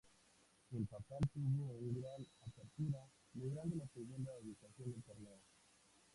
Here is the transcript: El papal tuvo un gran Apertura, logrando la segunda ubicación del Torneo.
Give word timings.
El 0.71 0.87
papal 0.87 1.19
tuvo 1.31 1.73
un 1.75 1.93
gran 2.01 2.25
Apertura, 2.41 3.05
logrando 3.35 3.75
la 3.75 3.85
segunda 3.85 4.31
ubicación 4.39 4.89
del 4.93 5.03
Torneo. 5.03 5.43